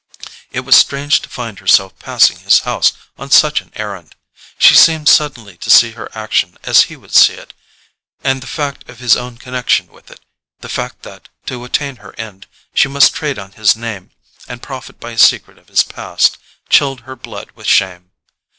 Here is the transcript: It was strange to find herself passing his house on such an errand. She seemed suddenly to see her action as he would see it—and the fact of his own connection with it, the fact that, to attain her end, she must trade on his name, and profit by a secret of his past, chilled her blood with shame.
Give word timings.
It 0.51 0.61
was 0.61 0.75
strange 0.75 1.21
to 1.21 1.29
find 1.29 1.59
herself 1.59 1.99
passing 1.99 2.39
his 2.39 2.61
house 2.61 2.93
on 3.19 3.29
such 3.29 3.61
an 3.61 3.71
errand. 3.75 4.15
She 4.57 4.73
seemed 4.73 5.07
suddenly 5.07 5.57
to 5.57 5.69
see 5.69 5.91
her 5.91 6.09
action 6.17 6.57
as 6.63 6.85
he 6.85 6.95
would 6.95 7.13
see 7.13 7.33
it—and 7.35 8.41
the 8.41 8.47
fact 8.47 8.89
of 8.89 8.97
his 8.97 9.15
own 9.15 9.37
connection 9.37 9.89
with 9.89 10.09
it, 10.09 10.19
the 10.59 10.69
fact 10.69 11.03
that, 11.03 11.29
to 11.45 11.63
attain 11.65 11.97
her 11.97 12.15
end, 12.17 12.47
she 12.73 12.87
must 12.87 13.13
trade 13.13 13.37
on 13.37 13.51
his 13.51 13.75
name, 13.75 14.09
and 14.47 14.63
profit 14.63 14.99
by 14.99 15.11
a 15.11 15.19
secret 15.19 15.59
of 15.59 15.67
his 15.67 15.83
past, 15.83 16.39
chilled 16.67 17.01
her 17.01 17.15
blood 17.15 17.51
with 17.51 17.67
shame. 17.67 18.09